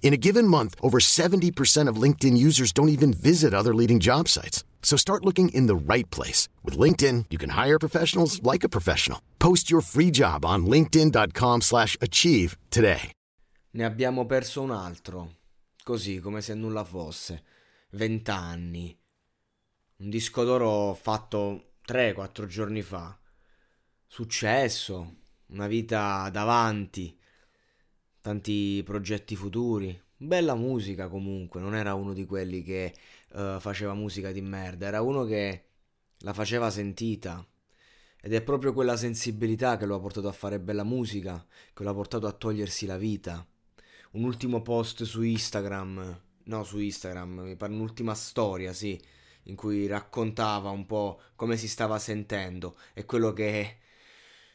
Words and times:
In 0.00 0.14
a 0.14 0.16
given 0.16 0.48
month, 0.48 0.74
over 0.80 0.98
70% 1.00 1.86
of 1.90 2.02
LinkedIn 2.02 2.38
users 2.38 2.72
don't 2.72 2.88
even 2.88 3.12
visit 3.12 3.52
other 3.52 3.74
leading 3.74 4.00
job 4.00 4.26
sites. 4.28 4.64
So 4.82 4.96
start 4.96 5.24
looking 5.24 5.50
in 5.50 5.66
the 5.66 5.76
right 5.76 6.08
place. 6.10 6.48
With 6.64 6.78
LinkedIn, 6.78 7.26
you 7.28 7.36
can 7.36 7.50
hire 7.50 7.78
professionals 7.78 8.42
like 8.42 8.64
a 8.64 8.70
professional. 8.70 9.20
Post 9.38 9.70
your 9.70 9.82
free 9.82 10.10
job 10.10 10.46
on 10.46 10.64
linkedin.com 10.64 11.60
slash 11.60 11.96
achieve 12.00 12.56
today. 12.70 13.12
Ne 13.72 13.84
abbiamo 13.84 14.24
perso 14.24 14.62
un 14.62 14.70
altro. 14.70 15.34
Così, 15.84 16.20
come 16.20 16.40
se 16.40 16.54
nulla 16.54 16.84
fosse. 16.84 17.42
Vent'anni. 17.90 18.96
Un 19.96 20.10
disco 20.10 20.44
d'oro 20.44 20.94
fatto 20.94 21.72
3-4 21.86 22.46
giorni 22.46 22.82
fa. 22.82 23.18
Successo. 24.06 25.16
Una 25.48 25.66
vita 25.66 26.30
davanti 26.30 27.17
tanti 28.28 28.82
progetti 28.84 29.34
futuri. 29.36 29.98
Bella 30.14 30.54
musica 30.54 31.08
comunque, 31.08 31.62
non 31.62 31.74
era 31.74 31.94
uno 31.94 32.12
di 32.12 32.26
quelli 32.26 32.62
che 32.62 32.92
uh, 33.32 33.58
faceva 33.58 33.94
musica 33.94 34.30
di 34.32 34.42
merda, 34.42 34.86
era 34.86 35.00
uno 35.00 35.24
che 35.24 35.64
la 36.18 36.34
faceva 36.34 36.68
sentita. 36.68 37.42
Ed 38.20 38.34
è 38.34 38.42
proprio 38.42 38.74
quella 38.74 38.98
sensibilità 38.98 39.78
che 39.78 39.86
lo 39.86 39.94
ha 39.94 40.00
portato 40.00 40.28
a 40.28 40.32
fare 40.32 40.60
bella 40.60 40.84
musica, 40.84 41.42
che 41.72 41.82
lo 41.82 41.88
ha 41.88 41.94
portato 41.94 42.26
a 42.26 42.32
togliersi 42.32 42.84
la 42.84 42.98
vita. 42.98 43.46
Un 44.10 44.24
ultimo 44.24 44.60
post 44.60 45.04
su 45.04 45.22
Instagram, 45.22 46.20
no 46.44 46.64
su 46.64 46.78
Instagram, 46.78 47.40
mi 47.40 47.56
pare 47.56 47.72
un'ultima 47.72 48.14
storia, 48.14 48.74
sì, 48.74 49.00
in 49.44 49.56
cui 49.56 49.86
raccontava 49.86 50.68
un 50.68 50.84
po' 50.84 51.18
come 51.34 51.56
si 51.56 51.66
stava 51.66 51.98
sentendo 51.98 52.76
e 52.92 53.06
quello 53.06 53.32
che 53.32 53.78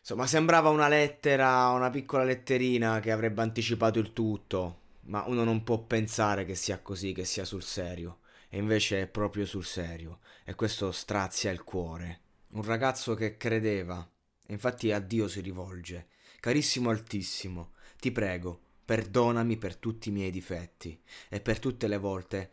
Insomma, 0.03 0.27
sembrava 0.27 0.67
una 0.67 0.89
lettera, 0.89 1.69
una 1.69 1.89
piccola 1.89 2.25
letterina 2.25 2.99
che 2.99 3.09
avrebbe 3.09 3.41
anticipato 3.41 3.99
il 3.99 4.11
tutto, 4.11 4.79
ma 5.03 5.23
uno 5.27 5.45
non 5.45 5.63
può 5.63 5.79
pensare 5.79 6.43
che 6.43 6.55
sia 6.55 6.81
così, 6.81 7.13
che 7.13 7.23
sia 7.23 7.45
sul 7.45 7.63
serio. 7.63 8.19
E 8.49 8.57
invece 8.57 9.03
è 9.03 9.07
proprio 9.07 9.45
sul 9.45 9.63
serio, 9.63 10.19
e 10.43 10.55
questo 10.55 10.91
strazia 10.91 11.51
il 11.51 11.63
cuore. 11.63 12.19
Un 12.49 12.63
ragazzo 12.63 13.13
che 13.13 13.37
credeva, 13.37 14.05
e 14.45 14.51
infatti 14.51 14.91
a 14.91 14.99
Dio 14.99 15.29
si 15.29 15.39
rivolge. 15.39 16.09
Carissimo 16.41 16.89
Altissimo, 16.89 17.71
ti 17.97 18.11
prego, 18.11 18.59
perdonami 18.83 19.55
per 19.55 19.77
tutti 19.77 20.09
i 20.09 20.11
miei 20.11 20.31
difetti 20.31 21.01
e 21.29 21.39
per 21.39 21.59
tutte 21.59 21.87
le 21.87 21.97
volte 21.97 22.51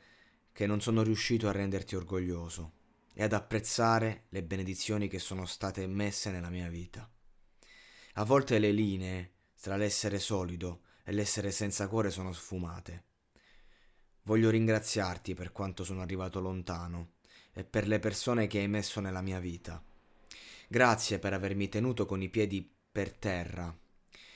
che 0.53 0.69
non 0.69 0.81
sono 0.81 1.03
riuscito 1.03 1.49
a 1.49 1.53
renderti 1.53 1.97
orgoglioso 1.97 2.75
e 3.13 3.25
ad 3.25 3.33
apprezzare 3.33 4.27
le 4.29 4.45
benedizioni 4.45 5.09
che 5.09 5.19
sono 5.19 5.47
state 5.47 5.85
messe 5.89 6.31
nella 6.31 6.49
mia 6.49 6.69
vita. 6.69 7.11
A 8.15 8.25
volte 8.25 8.59
le 8.59 8.73
linee 8.73 9.33
tra 9.61 9.77
l'essere 9.77 10.19
solido 10.19 10.83
e 11.05 11.13
l'essere 11.13 11.53
senza 11.53 11.87
cuore 11.87 12.11
sono 12.11 12.33
sfumate. 12.33 13.05
Voglio 14.23 14.51
ringraziarti 14.51 15.35
per 15.35 15.53
quanto 15.53 15.85
sono 15.85 16.03
arrivato 16.03 16.41
lontano 16.41 17.13
e 17.53 17.65
per 17.65 17.87
le 17.87 17.99
persone 18.01 18.47
che 18.49 18.59
hai 18.59 18.69
messo 18.69 19.01
nella 19.01 19.23
mia 19.23 19.39
vita. 19.39 19.83
Grazie 20.69 21.19
per 21.19 21.35
avermi 21.35 21.69
tenuto 21.69 22.05
con 22.07 22.21
i 22.21 22.29
piedi 22.29 22.69
per 22.91 23.13
terra 23.13 23.77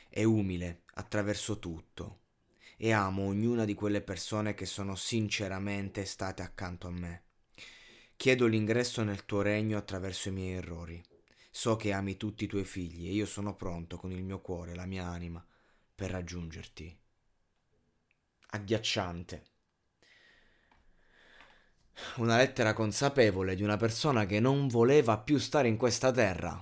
e 0.08 0.24
umile 0.24 0.82
attraverso 0.94 1.58
tutto. 1.58 2.20
E 2.76 2.92
amo 2.92 3.26
ognuna 3.26 3.64
di 3.64 3.74
quelle 3.74 4.00
persone 4.00 4.54
che 4.54 4.66
sono 4.66 4.94
sinceramente 4.94 6.04
state 6.04 6.42
accanto 6.42 6.86
a 6.86 6.90
me. 6.90 7.22
Chiedo 8.16 8.46
l'ingresso 8.46 9.02
nel 9.02 9.24
tuo 9.24 9.42
regno 9.42 9.76
attraverso 9.78 10.28
i 10.28 10.32
miei 10.32 10.54
errori. 10.54 11.02
So 11.56 11.76
che 11.76 11.92
ami 11.92 12.16
tutti 12.16 12.44
i 12.44 12.46
tuoi 12.48 12.64
figli 12.64 13.06
e 13.06 13.12
io 13.12 13.26
sono 13.26 13.54
pronto 13.54 13.96
con 13.96 14.10
il 14.10 14.24
mio 14.24 14.40
cuore, 14.40 14.74
la 14.74 14.86
mia 14.86 15.06
anima, 15.06 15.42
per 15.94 16.10
raggiungerti. 16.10 16.98
Agghiacciante. 18.48 19.44
Una 22.16 22.36
lettera 22.36 22.72
consapevole 22.72 23.54
di 23.54 23.62
una 23.62 23.76
persona 23.76 24.26
che 24.26 24.40
non 24.40 24.66
voleva 24.66 25.16
più 25.16 25.38
stare 25.38 25.68
in 25.68 25.76
questa 25.76 26.10
terra. 26.10 26.60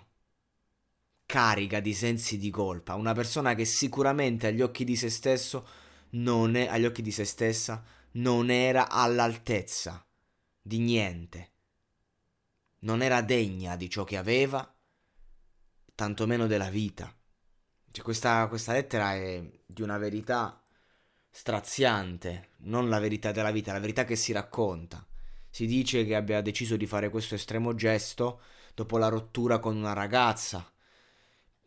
Carica 1.25 1.81
di 1.81 1.95
sensi 1.95 2.37
di 2.37 2.51
colpa, 2.51 2.95
una 2.95 3.15
persona 3.15 3.55
che 3.55 3.65
sicuramente 3.65 4.49
agli 4.49 4.61
occhi 4.61 4.85
di 4.85 4.95
se 4.95 5.09
stesso 5.09 5.67
non 6.11 6.55
è 6.55 6.67
agli 6.67 6.85
occhi 6.85 7.01
di 7.01 7.13
se 7.13 7.25
stessa 7.25 7.83
non 8.13 8.51
era 8.51 8.91
all'altezza 8.91 10.07
di 10.61 10.79
niente. 10.81 11.53
Non 12.81 13.01
era 13.01 13.23
degna 13.23 13.75
di 13.77 13.89
ciò 13.89 14.05
che 14.05 14.19
aveva 14.19 14.72
tantomeno 15.95 16.47
della 16.47 16.71
vita. 16.71 17.15
Cioè, 17.91 18.05
questa, 18.05 18.47
questa 18.49 18.73
lettera 18.73 19.15
è 19.15 19.43
di 19.67 19.83
una 19.83 19.99
verità 19.99 20.63
straziante, 21.31 22.51
non 22.59 22.89
la 22.89 22.99
verità 22.99 23.33
della 23.33 23.51
vita, 23.51 23.73
la 23.73 23.81
verità 23.81 24.05
che 24.05 24.17
si 24.17 24.33
racconta. 24.33 25.07
Si 25.51 25.67
dice 25.67 26.05
che 26.05 26.15
abbia 26.15 26.41
deciso 26.41 26.77
di 26.77 26.87
fare 26.87 27.11
questo 27.11 27.35
estremo 27.35 27.75
gesto 27.75 28.41
dopo 28.75 28.99
la 28.99 29.09
rottura 29.09 29.59
con 29.59 29.77
una 29.77 29.93
ragazza. 29.93 30.71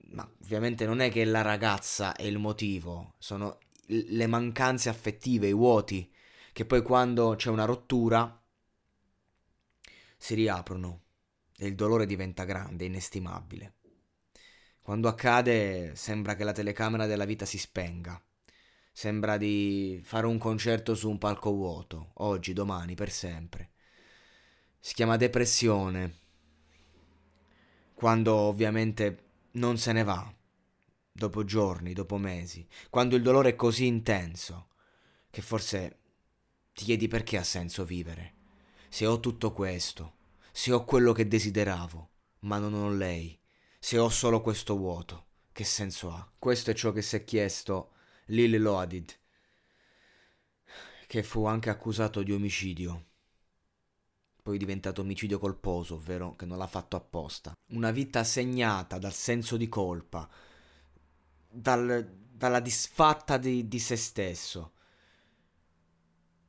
Ma 0.09 0.27
ovviamente 0.43 0.85
non 0.85 1.01
è 1.01 1.11
che 1.11 1.25
la 1.25 1.41
ragazza 1.41 2.15
è 2.15 2.23
il 2.23 2.37
motivo, 2.37 3.15
sono 3.17 3.59
le 3.87 4.27
mancanze 4.27 4.89
affettive, 4.89 5.47
i 5.47 5.53
vuoti, 5.53 6.11
che 6.53 6.65
poi 6.65 6.81
quando 6.81 7.35
c'è 7.35 7.49
una 7.49 7.65
rottura 7.65 8.41
si 10.17 10.33
riaprono 10.33 11.01
e 11.57 11.67
il 11.67 11.75
dolore 11.75 12.05
diventa 12.05 12.43
grande, 12.45 12.85
inestimabile. 12.85 13.73
Quando 14.85 15.07
accade 15.07 15.95
sembra 15.95 16.35
che 16.35 16.43
la 16.43 16.51
telecamera 16.51 17.07
della 17.07 17.25
vita 17.25 17.43
si 17.43 17.57
spenga. 17.57 18.23
Sembra 18.91 19.35
di 19.35 19.99
fare 20.03 20.27
un 20.27 20.37
concerto 20.37 20.93
su 20.93 21.09
un 21.09 21.17
palco 21.17 21.49
vuoto, 21.49 22.11
oggi, 22.17 22.53
domani, 22.53 22.93
per 22.93 23.09
sempre. 23.09 23.71
Si 24.79 24.93
chiama 24.93 25.17
depressione. 25.17 26.19
Quando 27.95 28.35
ovviamente 28.35 29.23
non 29.53 29.79
se 29.79 29.91
ne 29.91 30.03
va, 30.03 30.31
dopo 31.11 31.43
giorni, 31.43 31.93
dopo 31.93 32.17
mesi, 32.17 32.63
quando 32.91 33.15
il 33.15 33.23
dolore 33.23 33.49
è 33.49 33.55
così 33.55 33.87
intenso, 33.87 34.67
che 35.31 35.41
forse 35.41 35.97
ti 36.73 36.83
chiedi 36.83 37.07
perché 37.07 37.37
ha 37.37 37.43
senso 37.43 37.85
vivere. 37.85 38.33
Se 38.89 39.07
ho 39.07 39.19
tutto 39.19 39.51
questo, 39.51 40.17
se 40.51 40.71
ho 40.71 40.83
quello 40.83 41.11
che 41.11 41.27
desideravo, 41.27 42.09
ma 42.41 42.59
non 42.59 42.75
ho 42.75 42.91
lei, 42.91 43.35
se 43.85 43.99
ho 43.99 44.09
solo 44.09 44.41
questo 44.41 44.75
vuoto, 44.75 45.25
che 45.51 45.63
senso 45.63 46.09
ha? 46.09 46.27
Questo 46.39 46.71
è 46.71 46.73
ciò 46.73 46.91
che 46.91 47.03
si 47.03 47.17
è 47.17 47.23
chiesto 47.23 47.91
Lil 48.29 48.59
Loadid, 48.59 49.15
che 51.05 51.21
fu 51.21 51.45
anche 51.45 51.69
accusato 51.69 52.23
di 52.23 52.31
omicidio. 52.31 53.05
Poi 54.41 54.57
diventato 54.57 55.01
omicidio 55.01 55.37
colposo, 55.37 55.93
ovvero 55.93 56.35
che 56.35 56.47
non 56.47 56.57
l'ha 56.57 56.65
fatto 56.65 56.95
apposta. 56.95 57.53
Una 57.73 57.91
vita 57.91 58.23
segnata 58.23 58.97
dal 58.97 59.13
senso 59.13 59.55
di 59.55 59.69
colpa, 59.69 60.27
dal, 61.47 62.11
dalla 62.27 62.61
disfatta 62.61 63.37
di, 63.37 63.67
di 63.67 63.77
se 63.77 63.97
stesso. 63.97 64.73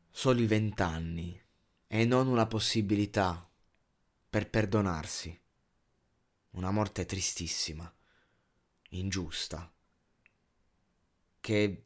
Soli 0.08 0.46
vent'anni 0.46 1.38
e 1.87 2.05
non 2.06 2.28
una 2.28 2.46
possibilità 2.46 3.46
per 4.31 4.49
perdonarsi. 4.49 5.38
Una 6.56 6.70
morte 6.70 7.05
tristissima, 7.05 7.94
ingiusta, 8.91 9.70
che 11.38 11.85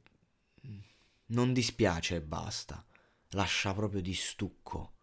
non 1.27 1.53
dispiace 1.53 2.15
e 2.15 2.21
basta, 2.23 2.87
lascia 3.31 3.75
proprio 3.75 4.01
di 4.01 4.15
stucco. 4.15 4.99